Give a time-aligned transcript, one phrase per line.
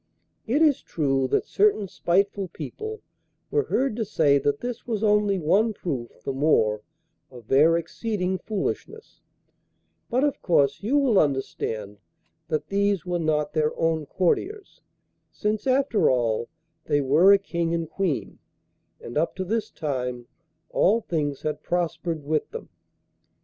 [0.47, 3.03] It is true that certain spiteful people
[3.51, 6.81] were heard to say that this was only one proof the more
[7.29, 9.21] of their exceeding foolishness,
[10.09, 11.99] but of course you will understand
[12.47, 14.81] that these were not their own courtiers,
[15.31, 16.49] since, after all,
[16.85, 18.39] they were a King and Queen,
[18.99, 20.25] and up to this time
[20.71, 22.69] all things had prospered with them.